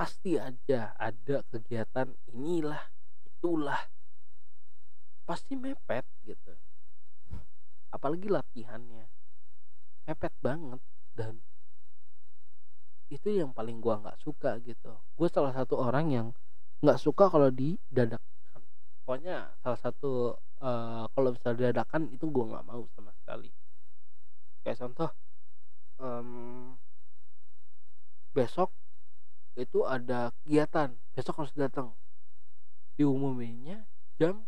pasti 0.00 0.40
aja 0.40 0.96
ada 0.96 1.44
kegiatan 1.52 2.08
inilah 2.32 2.80
itulah. 3.20 3.84
Pasti 5.28 5.60
mepet 5.60 6.08
gitu. 6.24 6.56
Apalagi 7.92 8.32
latihannya. 8.32 9.04
Mepet 10.08 10.32
banget 10.40 10.80
dan 11.12 11.36
itu 13.12 13.28
yang 13.28 13.52
paling 13.52 13.76
gua 13.84 14.00
nggak 14.00 14.16
suka 14.24 14.56
gitu. 14.64 14.96
Gue 15.20 15.28
salah 15.28 15.52
satu 15.52 15.76
orang 15.76 16.08
yang 16.08 16.26
nggak 16.80 16.96
suka 16.96 17.28
kalau 17.28 17.52
didadakan 17.52 18.24
pokoknya 19.04 19.52
salah 19.60 19.80
satu 19.84 20.32
uh, 20.64 21.04
kalau 21.12 21.36
bisa 21.36 21.52
didadakan 21.52 22.08
itu 22.08 22.24
gua 22.32 22.56
nggak 22.56 22.64
mau 22.64 22.88
sama 22.96 23.12
sekali. 23.20 23.52
Kayak 24.64 24.80
contoh 24.80 25.12
um, 26.00 26.72
besok 28.32 28.79
itu 29.60 29.84
ada 29.84 30.32
kegiatan 30.42 30.96
besok 31.12 31.44
harus 31.44 31.54
datang 31.54 31.92
diumuminya 32.96 33.84
jam 34.16 34.44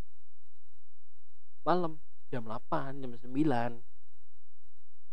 malam 1.63 2.01
jam 2.33 2.43
8 2.49 3.01
jam 3.05 3.13
9 3.13 3.79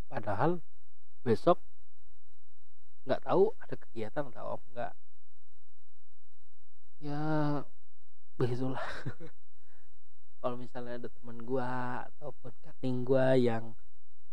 padahal 0.09 0.63
besok 1.21 1.61
nggak 3.05 3.21
tahu 3.27 3.51
ada 3.59 3.75
kegiatan 3.75 4.23
atau 4.31 4.57
enggak 4.71 4.93
ya 6.99 7.63
begitulah. 8.35 8.79
Kalau 10.39 10.55
misalnya 10.55 11.03
ada 11.03 11.09
teman 11.11 11.43
gua 11.43 12.07
ataupun 12.07 12.51
cutting 12.63 13.03
gua 13.03 13.35
yang 13.35 13.75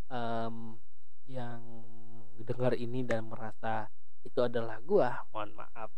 um, 0.06 0.78
yang 1.26 1.58
dengar 2.38 2.78
ini 2.78 3.02
dan 3.02 3.26
merasa 3.26 3.90
itu 4.26 4.40
adalah 4.42 4.76
gua. 4.82 5.10
Mohon 5.30 5.50
maaf. 5.62 5.90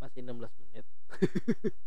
Masih 0.00 0.20
16 0.22 0.52
menit. 0.62 0.86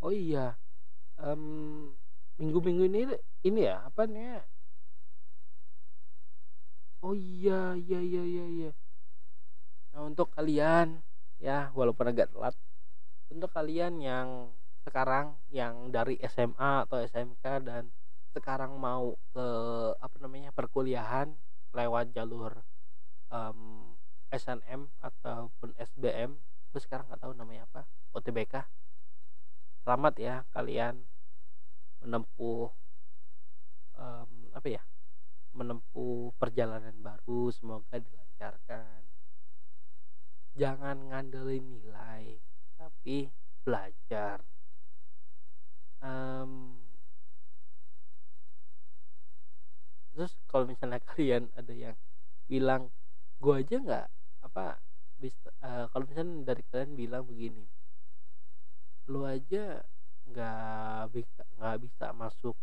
Oh 0.00 0.08
iya. 0.16 0.56
Um, 1.20 1.92
minggu-minggu 2.40 2.88
ini 2.88 3.00
ini 3.44 3.60
ya? 3.68 3.84
Apa 3.84 4.08
nih? 4.08 4.40
Oh 7.04 7.14
iya 7.16 7.76
iya 7.76 7.98
iya 8.00 8.22
iya 8.32 8.44
iya. 8.56 8.70
Nah 9.92 10.02
untuk 10.10 10.28
kalian 10.36 11.04
ya 11.40 11.68
walaupun 11.76 12.06
agak 12.10 12.32
telat. 12.32 12.54
Untuk 13.32 13.50
kalian 13.52 14.00
yang 14.00 14.28
sekarang 14.82 15.36
yang 15.52 15.92
dari 15.92 16.16
SMA 16.24 16.88
atau 16.88 16.98
SMK 17.00 17.44
dan 17.66 17.92
sekarang 18.32 18.78
mau 18.78 19.18
ke 19.34 19.46
apa 19.98 20.16
namanya 20.22 20.54
perkuliahan 20.54 21.34
lewat 21.74 22.14
jalur 22.14 22.62
um, 23.28 23.92
SNM 24.30 24.86
ataupun 25.02 25.74
SBM 25.76 26.38
gue 26.70 26.80
sekarang 26.80 27.10
nggak 27.10 27.22
tahu 27.26 27.34
namanya 27.34 27.66
apa 27.66 27.82
OTBK 28.14 28.62
selamat 29.82 30.14
ya 30.22 30.34
kalian 30.54 31.02
menempuh 32.00 32.70
um, 33.98 34.30
apa 34.54 34.68
ya 34.70 34.82
menempuh 35.54 36.30
perjalanan 36.38 36.94
baru 37.02 37.50
semoga 37.50 37.98
dilancarkan. 37.98 39.02
Jangan 40.54 41.10
ngandelin 41.10 41.78
nilai 41.78 42.38
tapi 42.78 43.30
belajar 43.62 44.42
um, 46.00 46.76
terus 50.12 50.32
kalau 50.50 50.64
misalnya 50.68 51.00
kalian 51.14 51.48
ada 51.56 51.72
yang 51.72 51.96
bilang 52.50 52.90
gue 53.40 53.54
aja 53.56 53.76
nggak 53.80 54.06
apa 54.44 54.76
bisa 55.20 55.48
uh, 55.64 55.86
kalau 55.92 56.04
misalnya 56.08 56.52
dari 56.52 56.62
kalian 56.68 56.92
bilang 56.96 57.22
begini 57.24 57.64
lu 59.08 59.24
aja 59.24 59.80
nggak 60.30 61.10
bisa 61.14 61.42
nggak 61.56 61.76
bisa 61.82 62.06
masuk 62.14 62.56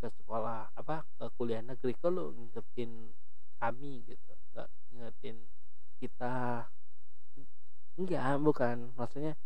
ke 0.00 0.08
sekolah 0.20 0.72
apa 0.72 1.04
ke 1.18 1.26
kuliah 1.36 1.60
negeri 1.60 1.92
lu 2.08 2.32
ngingetin 2.32 3.12
kami 3.60 4.00
gitu 4.08 4.32
nggak 4.54 4.68
ngingetin 4.90 5.36
kita? 6.00 6.64
Enggak 8.00 8.40
bukan 8.40 8.76
maksudnya 8.96 9.36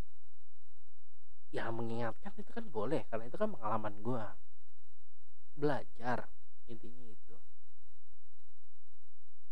ya 1.54 1.70
mengingatkan 1.70 2.34
itu 2.34 2.50
kan 2.50 2.66
boleh 2.66 3.06
karena 3.06 3.30
itu 3.30 3.38
kan 3.38 3.54
pengalaman 3.54 3.94
gue 4.02 4.26
belajar 5.54 6.26
intinya 6.66 7.06
itu. 7.06 7.36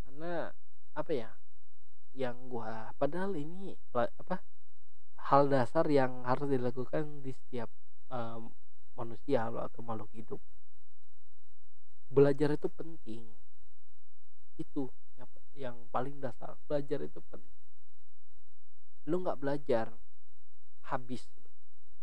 Karena 0.02 0.50
apa 0.98 1.12
ya 1.14 1.30
yang 2.18 2.50
gue 2.50 2.74
padahal 2.98 3.38
ini 3.38 3.70
apa 3.94 4.42
hal 5.30 5.46
dasar 5.46 5.86
yang 5.86 6.26
harus 6.26 6.50
dilakukan 6.50 7.22
di 7.22 7.30
setiap 7.30 7.70
um, 8.10 8.50
manusia 8.98 9.46
atau 9.46 9.80
makhluk 9.86 10.10
hidup. 10.10 10.42
Belajar 12.10 12.58
itu 12.58 12.66
penting. 12.66 13.22
Itu 14.58 14.90
yang, 15.14 15.30
yang 15.54 15.76
paling 15.94 16.18
dasar. 16.18 16.58
Belajar 16.66 16.98
itu 17.06 17.22
penting. 17.30 17.62
Lu 19.06 19.22
nggak 19.22 19.38
belajar 19.38 19.86
habis 20.90 21.24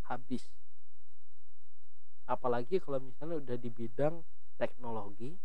habis. 0.09 0.43
Apalagi 2.25 2.81
kalau 2.81 3.01
misalnya 3.01 3.37
udah 3.41 3.57
di 3.57 3.69
bidang 3.69 4.21
teknologi 4.57 5.37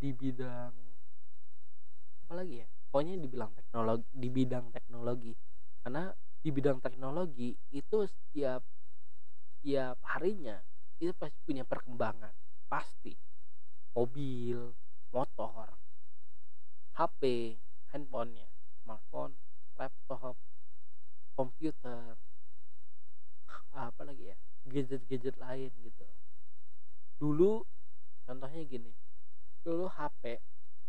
di 0.00 0.16
bidang 0.16 0.72
apalagi 2.24 2.64
ya 2.64 2.66
pokoknya 2.88 3.20
di 3.20 3.28
bidang 3.28 3.52
teknologi 3.52 4.06
di 4.10 4.28
bidang 4.32 4.66
teknologi. 4.72 5.32
Karena 5.80 6.08
di 6.40 6.48
bidang 6.48 6.80
teknologi 6.80 7.52
itu 7.72 7.98
setiap 8.08 8.64
setiap 9.60 10.00
harinya 10.16 10.56
itu 11.00 11.12
pasti 11.16 11.36
punya 11.44 11.64
perkembangan. 11.68 12.32
Pasti. 12.68 13.12
Mobil 13.90 14.72
motor 15.10 15.74
HP 16.94 17.58
handphonenya 17.90 18.46
smartphone 18.80 19.34
laptop 19.74 20.38
komputer 21.34 22.14
apa 23.74 24.02
lagi 24.02 24.32
ya 24.32 24.36
gadget-gadget 24.68 25.36
lain 25.40 25.70
gitu. 25.80 26.04
Dulu 27.20 27.64
contohnya 28.26 28.62
gini 28.64 28.92
dulu 29.60 29.90
HP 29.92 30.40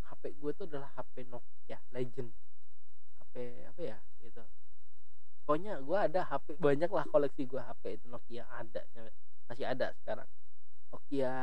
HP 0.07 0.23
gue 0.39 0.51
tuh 0.55 0.65
adalah 0.67 0.91
HP 0.95 1.27
Nokia 1.27 1.79
Legend. 1.91 2.31
HP 3.19 3.33
apa 3.67 3.81
ya 3.81 3.97
gitu. 4.21 4.43
Pokoknya 5.43 5.81
gue 5.81 5.97
ada 5.97 6.21
HP 6.27 6.61
banyak 6.61 6.91
lah 6.91 7.05
koleksi 7.09 7.47
gue 7.47 7.61
HP 7.61 7.83
itu 7.99 8.05
Nokia 8.11 8.43
ada 8.51 8.81
masih 9.49 9.65
ada 9.67 9.91
sekarang. 10.03 10.27
Nokia 10.91 11.33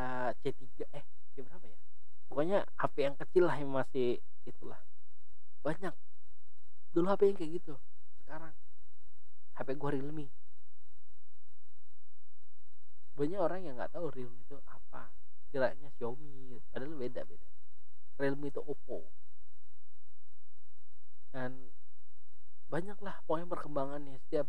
C3 0.44 0.62
eh 0.92 1.04
C 1.34 1.42
berapa 1.44 1.64
ya? 1.64 1.78
Pokoknya 2.28 2.58
HP 2.76 2.96
yang 3.08 3.16
kecil 3.16 3.44
lah 3.48 3.56
yang 3.56 3.72
masih 3.72 4.20
itulah. 4.44 4.80
Banyak. 5.64 5.92
Dulu 6.92 7.06
HP 7.08 7.22
yang 7.32 7.36
kayak 7.40 7.52
gitu 7.60 7.74
sekarang 8.28 8.52
HP 9.56 9.68
gue 9.80 9.90
Realme 9.96 10.28
banyak 13.18 13.40
orang 13.42 13.60
yang 13.66 13.74
nggak 13.74 13.90
tahu 13.90 14.14
Realme 14.14 14.38
itu 14.46 14.54
apa. 14.70 15.10
Kiranya 15.50 15.90
Xiaomi 15.98 16.62
padahal 16.70 16.94
beda 16.94 17.26
beda. 17.26 17.48
Realme 18.22 18.46
itu 18.46 18.62
Oppo. 18.62 19.10
Dan 21.34 21.74
banyak 22.70 22.98
lah 23.02 23.18
pokoknya 23.26 23.50
perkembangannya. 23.50 24.14
Setiap 24.28 24.46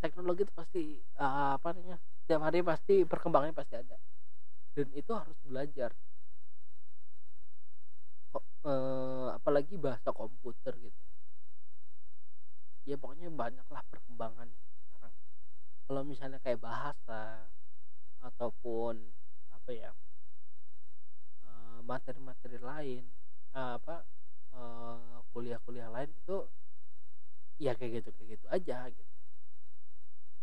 teknologi 0.00 0.48
itu 0.48 0.54
pasti 0.56 0.82
uh, 1.20 1.60
apa 1.60 1.76
namanya 1.76 2.00
setiap 2.24 2.40
hari 2.40 2.64
pasti 2.64 3.04
perkembangannya 3.04 3.52
pasti 3.52 3.74
ada. 3.76 3.96
Dan 4.72 4.88
itu 4.96 5.12
harus 5.12 5.36
belajar. 5.44 5.92
Uh, 8.60 9.32
apalagi 9.32 9.76
bahasa 9.80 10.12
komputer 10.12 10.76
gitu. 10.76 11.00
Ya 12.88 12.96
pokoknya 12.96 13.28
banyak 13.32 13.64
lah 13.68 13.84
perkembangannya 13.88 14.60
sekarang. 14.88 15.14
Kalau 15.88 16.02
misalnya 16.04 16.38
kayak 16.40 16.60
bahasa 16.60 17.48
ataupun 18.20 19.00
apa 19.50 19.70
ya 19.72 19.90
eh, 21.44 21.78
materi-materi 21.84 22.58
lain 22.60 23.04
uh, 23.56 23.76
apa 23.80 24.04
kuliah-kuliah 25.30 25.86
lain 25.88 26.10
itu 26.10 26.42
ya 27.62 27.76
kayak 27.78 28.02
gitu 28.02 28.10
kayak 28.16 28.28
gitu 28.38 28.46
aja 28.50 28.88
gitu. 28.90 29.14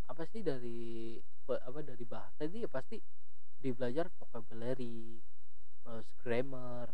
Apa 0.08 0.24
sih 0.32 0.42
dari 0.46 1.20
apa 1.48 1.80
dari 1.84 2.06
bahasa 2.08 2.48
itu 2.48 2.64
ya 2.64 2.70
pasti 2.72 3.00
di 3.58 3.70
belajar 3.74 4.08
vocabulary 4.16 5.20
terus 5.84 6.08
grammar 6.20 6.88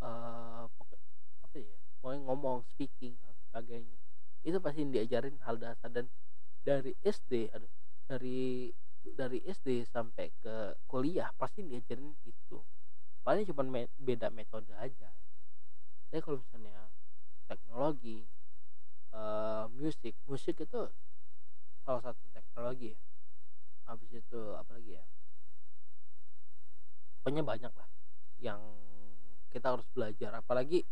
uh, 0.00 0.64
apa 1.44 1.56
ya 1.56 1.76
mau 2.02 2.12
ngomong 2.12 2.66
speaking 2.76 3.16
dan 3.22 3.34
sebagainya. 3.48 3.98
Itu 4.42 4.58
pasti 4.58 4.84
diajarin 4.90 5.38
hal 5.46 5.56
dasar 5.56 5.88
dan 5.88 6.10
dari 6.62 6.92
SD 7.02 7.50
aduh 7.54 7.70
dari 8.06 8.70
dari 9.10 9.42
SD 9.42 9.82
sampai 9.90 10.30
ke 10.38 10.78
kuliah 10.86 11.34
pasti 11.34 11.66
diajarin 11.66 12.14
itu. 12.22 12.58
Paling 13.26 13.46
cuma 13.50 13.66
me 13.66 13.90
beda 13.98 14.30
metode 14.30 14.70
aja. 14.78 15.10
Tapi 16.10 16.20
kalau 16.22 16.38
misalnya 16.38 16.90
teknologi 17.50 18.22
uh, 19.14 19.66
musik 19.74 20.14
musik 20.26 20.62
itu 20.62 20.80
salah 21.82 22.02
satu 22.02 22.22
teknologi 22.30 22.94
ya. 22.94 23.00
Habis 23.90 24.10
itu 24.14 24.40
apa 24.54 24.70
lagi 24.78 24.98
ya? 24.98 25.04
Pokoknya 27.22 27.42
banyak 27.42 27.72
lah 27.74 27.88
yang 28.38 28.60
kita 29.50 29.74
harus 29.74 29.86
belajar. 29.90 30.30
Apalagi 30.38 30.86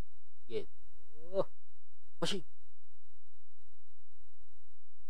gitu 0.51 1.47
apa 2.19 2.25
sih? 2.27 2.43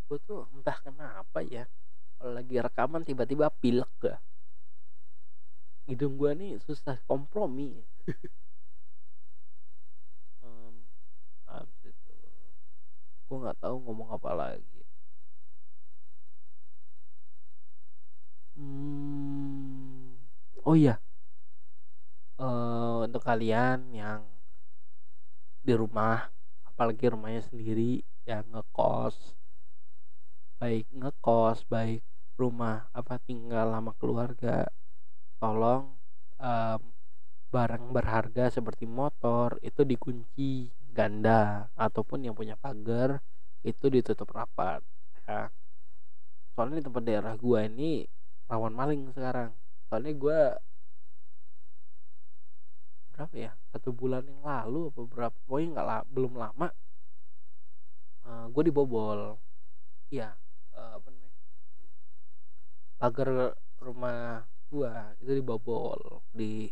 Gue 0.08 0.18
tuh 0.26 0.48
entah 0.56 0.74
kenapa 0.82 1.38
ya 1.44 1.70
lagi 2.20 2.56
rekaman 2.60 3.02
tiba-tiba 3.08 3.46
pilek 3.60 3.90
gak? 4.04 4.18
Hidung 5.88 6.14
gue 6.20 6.30
nih 6.40 6.52
susah 6.66 6.96
kompromi. 7.08 7.70
Um, 10.44 10.74
habis 11.48 11.96
itu 12.08 12.14
gue 13.26 13.36
nggak 13.42 13.58
tahu 13.62 13.76
ngomong 13.84 14.08
apa 14.16 14.30
lagi. 14.40 14.80
Hmm, 18.56 20.14
oh 20.64 20.74
iya. 20.76 21.00
Uh, 22.40 23.04
untuk 23.06 23.22
kalian 23.28 23.78
yang 23.92 24.24
di 25.66 25.72
rumah 25.76 26.16
apalagi 26.68 27.04
rumahnya 27.12 27.42
sendiri 27.48 28.00
yang 28.28 28.44
ngekos 28.52 29.16
baik 30.60 30.86
ngekos 31.00 31.58
baik 31.72 32.00
rumah 32.40 32.88
apa 32.96 33.20
tinggal 33.28 33.66
lama 33.74 33.92
keluarga 34.00 34.64
tolong 35.40 35.92
um, 36.40 36.80
barang 37.50 37.84
berharga 37.90 38.44
seperti 38.48 38.84
motor 38.86 39.58
itu 39.60 39.82
dikunci 39.82 40.70
ganda 40.94 41.66
ataupun 41.74 42.24
yang 42.26 42.34
punya 42.34 42.54
pagar 42.54 43.18
itu 43.66 43.86
ditutup 43.92 44.30
rapat. 44.32 44.80
Ya 45.26 45.50
soalnya 46.54 46.80
di 46.80 46.84
tempat 46.86 47.02
daerah 47.06 47.34
gua 47.36 47.66
ini 47.66 48.06
rawan 48.50 48.74
maling 48.74 49.10
sekarang. 49.16 49.50
Soalnya 49.90 50.12
gua 50.16 50.40
berapa 53.14 53.36
ya 53.36 53.52
satu 53.68 53.92
bulan 53.92 54.24
yang 54.24 54.40
lalu 54.40 54.88
apa 54.88 55.00
berapa 55.04 55.36
pokoknya 55.44 55.68
nggak 55.76 55.86
la 55.86 55.98
belum 56.08 56.32
lama 56.40 56.68
uh, 58.24 58.28
eh, 58.28 58.44
gue 58.48 58.62
dibobol. 58.68 59.36
Iya 60.10 60.34
uh, 60.74 60.96
pagar 63.00 63.56
rumah 63.80 64.44
gua 64.68 65.16
itu 65.24 65.32
dibobol 65.40 66.20
di 66.30 66.68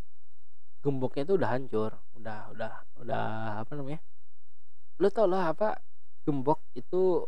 gemboknya 0.85 1.23
itu 1.27 1.35
udah 1.41 1.51
hancur 1.57 1.93
udah 2.21 2.38
udah 2.53 2.73
udah 3.03 3.25
apa 3.64 3.73
namanya? 3.75 4.01
Lu 5.01 5.09
tau 5.09 5.27
lah 5.33 5.51
apa 5.57 5.81
gembok 6.29 6.61
itu 6.77 7.25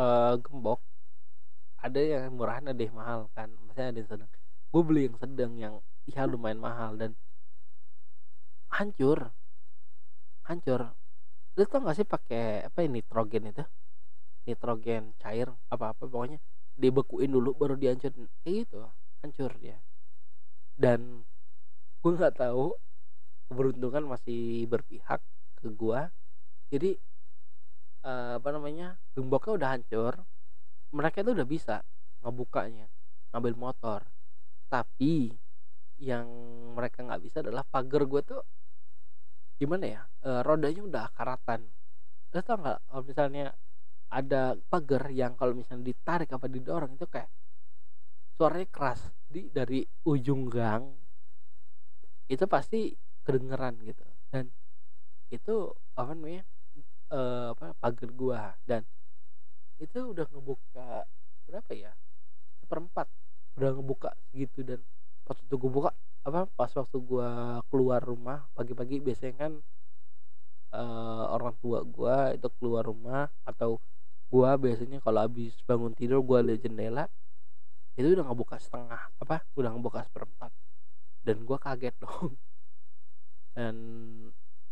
uh, 0.00 0.34
gembok 0.40 0.80
ada 1.84 2.00
yang 2.00 2.32
murah 2.34 2.58
ada 2.58 2.72
yang 2.72 2.96
mahal 2.96 3.20
kan? 3.36 3.52
Maksudnya 3.68 3.88
ada 3.92 3.98
yang 4.00 4.08
sedang. 4.10 4.30
Gue 4.72 4.82
beli 4.82 5.02
yang 5.12 5.16
sedang 5.20 5.52
yang 5.60 5.74
ya 6.08 6.24
lumayan 6.24 6.58
mahal 6.58 6.96
dan 6.96 7.12
hancur. 8.72 9.30
Hancur. 10.48 10.80
Lu 11.56 11.62
tau 11.68 11.80
gak 11.84 11.96
sih 11.98 12.06
pakai 12.08 12.66
apa 12.68 12.78
ini 12.82 13.04
nitrogen 13.04 13.44
itu? 13.52 13.64
Nitrogen 14.48 15.12
cair 15.22 15.48
apa 15.68 15.92
apa 15.92 16.02
pokoknya 16.06 16.38
dibekuin 16.76 17.32
dulu 17.32 17.56
baru 17.56 17.74
dihancurin 17.74 18.28
kayak 18.44 18.68
gitu 18.68 18.84
hancur 19.24 19.52
dia. 19.58 19.80
Dan 20.76 21.24
gue 22.04 22.10
nggak 22.12 22.36
tahu 22.36 22.76
keberuntungan 23.48 24.04
masih 24.06 24.68
berpihak 24.68 25.22
ke 25.56 25.72
gue 25.72 26.00
jadi 26.68 26.98
uh, 28.04 28.42
apa 28.42 28.48
namanya 28.50 28.98
gemboknya 29.14 29.52
udah 29.56 29.68
hancur 29.78 30.14
mereka 30.94 31.22
itu 31.22 31.30
udah 31.34 31.46
bisa 31.46 31.76
ngebukanya 32.22 32.86
ngambil 33.30 33.54
motor. 33.58 34.00
Tapi 34.66 35.30
yang 36.00 36.26
mereka 36.76 37.04
nggak 37.04 37.22
bisa 37.22 37.40
adalah 37.40 37.64
pagar 37.64 38.04
gue 38.04 38.22
tuh 38.24 38.42
gimana 39.56 39.84
ya 39.88 40.02
e, 40.20 40.30
rodanya 40.44 40.82
udah 40.84 41.06
karatan. 41.16 41.64
Lo 42.32 42.40
tau 42.44 42.56
nggak 42.60 42.78
kalau 42.88 43.02
misalnya 43.04 43.46
ada 44.10 44.54
pagar 44.70 45.10
yang 45.10 45.34
kalau 45.34 45.52
misalnya 45.56 45.90
ditarik 45.90 46.30
apa 46.30 46.46
didorong 46.46 46.94
itu 46.94 47.06
kayak 47.10 47.30
suaranya 48.36 48.68
keras 48.68 49.00
di 49.26 49.48
dari 49.48 49.82
ujung 50.06 50.46
gang 50.46 50.84
itu 52.28 52.44
pasti 52.46 52.92
kedengeran 53.26 53.80
gitu. 53.82 54.04
Dan 54.30 54.50
itu 55.30 55.74
apa 55.98 56.12
namanya 56.14 56.42
e, 57.10 57.20
apa 57.54 57.74
pagar 57.78 58.10
gua. 58.14 58.42
Dan 58.62 58.82
itu 59.82 59.98
udah 60.12 60.26
ngebuka 60.30 61.06
berapa 61.46 61.70
ya? 61.74 61.92
Seperempat. 62.62 63.06
Udah 63.56 63.70
ngebuka 63.72 64.10
segitu 64.30 64.62
dan 64.62 64.80
pas 65.26 65.34
waktu 65.42 65.54
gue 65.58 65.70
buka 65.72 65.90
apa 66.22 66.46
pas 66.54 66.70
waktu 66.70 66.98
gua 67.02 67.58
keluar 67.70 67.98
rumah 68.02 68.46
pagi-pagi 68.54 69.02
biasanya 69.02 69.34
kan 69.42 69.52
uh, 70.74 71.24
orang 71.34 71.54
tua 71.58 71.82
gua 71.82 72.30
itu 72.34 72.46
keluar 72.58 72.86
rumah 72.86 73.26
atau 73.42 73.82
gua 74.30 74.50
biasanya 74.64 74.98
kalau 75.04 75.20
habis 75.26 75.54
bangun 75.68 75.92
tidur 75.98 76.20
gua 76.28 76.40
lihat 76.46 76.60
jendela 76.64 77.04
itu 77.98 78.08
udah 78.12 78.24
ngebuka 78.28 78.56
setengah 78.60 79.02
apa 79.22 79.36
udah 79.58 79.70
ngebuka 79.72 80.00
seperempat. 80.08 80.52
Dan 81.26 81.36
gua 81.48 81.58
kaget 81.58 81.94
dong. 82.02 82.36
Dan 83.56 83.76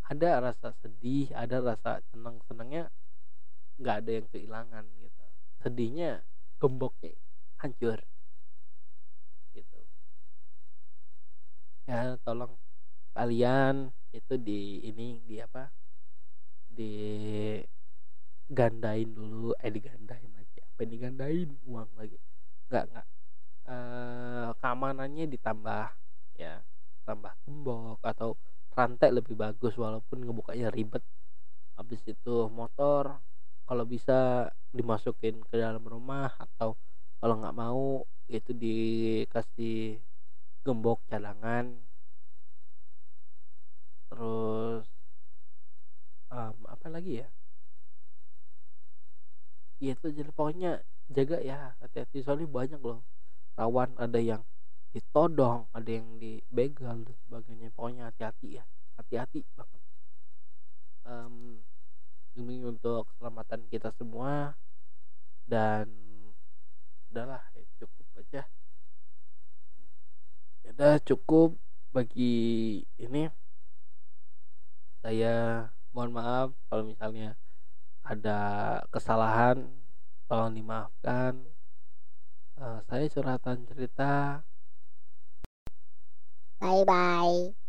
ada 0.04 0.30
rasa 0.52 0.68
sedih 0.84 1.32
ada 1.32 1.56
rasa 1.64 2.04
senang 2.12 2.36
senangnya 2.44 2.92
nggak 3.80 3.96
ada 4.04 4.10
yang 4.18 4.26
kehilangan 4.32 4.84
gitu. 5.00 5.24
Sedihnya 5.62 6.10
gemboknya 6.60 7.14
hancur. 7.62 7.98
Gitu. 9.54 9.78
Ya 11.88 12.16
tolong 12.24 12.52
kalian 13.16 13.92
itu 14.12 14.34
di 14.46 14.84
ini 14.88 15.22
di 15.28 15.36
apa 15.46 15.70
di 16.76 16.92
gandain 18.48 19.08
dulu 19.08 19.56
eh 19.60 19.72
digandain 19.72 20.32
lagi 20.36 20.58
apa 20.74 20.78
yang 20.82 20.92
digandain? 20.98 21.48
Uang 21.70 21.90
lagi. 21.94 22.18
Nggak 22.66 22.84
nggak. 22.90 23.06
E, 23.64 23.76
keamanannya 24.58 25.24
ditambah 25.30 25.86
ya 26.34 26.58
tambah 27.06 27.32
gembok 27.46 28.02
atau 28.02 28.34
rantai 28.74 29.14
lebih 29.14 29.38
bagus 29.38 29.78
walaupun 29.78 30.26
ngebukanya 30.26 30.68
ribet. 30.74 31.04
Habis 31.78 32.02
itu 32.10 32.50
motor 32.50 33.22
kalau 33.64 33.84
bisa 33.86 34.50
dimasukin 34.74 35.40
ke 35.46 35.54
dalam 35.56 35.86
rumah 35.86 36.34
atau 36.36 36.74
kalau 37.22 37.38
nggak 37.38 37.56
mau 37.56 38.02
itu 38.26 38.50
dikasih 38.50 40.02
gembok 40.66 40.98
cadangan. 41.06 41.70
Terus 44.10 44.86
um, 46.34 46.56
apa 46.66 46.86
lagi 46.90 47.22
ya 47.22 47.28
ya 49.82 49.92
itu 49.94 50.08
jadi 50.10 50.30
pokoknya 50.30 50.82
jaga 51.10 51.38
ya 51.40 51.74
hati-hati. 51.82 52.24
Soalnya 52.24 52.48
banyak 52.48 52.80
loh 52.80 53.00
rawan 53.54 53.94
ada 53.98 54.18
yang 54.18 54.42
ditodong 54.94 55.66
ada 55.74 55.90
yang 55.90 56.06
dibegal 56.18 57.02
dan 57.02 57.16
sebagainya. 57.26 57.68
Pokoknya 57.74 58.10
hati-hati 58.10 58.62
ya 58.62 58.64
hati-hati 58.98 59.42
banget. 59.58 59.82
Um, 61.04 61.60
ini 62.34 62.64
untuk 62.66 63.06
keselamatan 63.14 63.66
kita 63.70 63.94
semua 63.94 64.58
dan 65.46 65.86
udahlah 67.10 67.42
ya 67.54 67.62
cukup 67.78 68.06
aja. 68.18 68.42
Ya 70.64 70.70
udah 70.74 70.96
cukup 71.04 71.54
bagi 71.94 72.82
ini. 72.98 73.30
Saya 75.04 75.68
mohon 75.94 76.16
maaf 76.16 76.48
kalau 76.66 76.90
misalnya 76.90 77.36
ada 78.04 78.38
kesalahan 78.92 79.64
tolong 80.28 80.52
dimaafkan. 80.52 81.40
Uh, 82.54 82.78
saya 82.86 83.08
curhatan 83.10 83.66
cerita. 83.66 84.44
Bye 86.60 86.84
bye 86.84 87.63